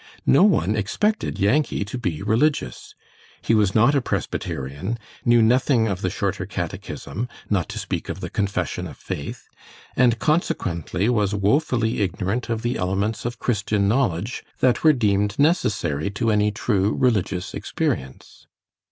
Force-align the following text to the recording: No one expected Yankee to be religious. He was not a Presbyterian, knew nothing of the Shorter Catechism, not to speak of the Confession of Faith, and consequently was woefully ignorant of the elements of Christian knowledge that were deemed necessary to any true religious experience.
No 0.25 0.41
one 0.43 0.75
expected 0.75 1.37
Yankee 1.37 1.85
to 1.85 1.95
be 1.95 2.23
religious. 2.23 2.95
He 3.43 3.53
was 3.53 3.75
not 3.75 3.93
a 3.93 4.01
Presbyterian, 4.01 4.97
knew 5.25 5.43
nothing 5.43 5.87
of 5.87 6.01
the 6.01 6.09
Shorter 6.09 6.47
Catechism, 6.47 7.29
not 7.51 7.69
to 7.69 7.77
speak 7.77 8.09
of 8.09 8.19
the 8.19 8.31
Confession 8.31 8.87
of 8.87 8.97
Faith, 8.97 9.47
and 9.95 10.17
consequently 10.17 11.07
was 11.07 11.35
woefully 11.35 11.99
ignorant 12.01 12.49
of 12.49 12.63
the 12.63 12.77
elements 12.77 13.25
of 13.25 13.37
Christian 13.37 13.87
knowledge 13.87 14.43
that 14.59 14.83
were 14.83 14.93
deemed 14.93 15.37
necessary 15.37 16.09
to 16.09 16.31
any 16.31 16.49
true 16.49 16.95
religious 16.95 17.53
experience. 17.53 18.47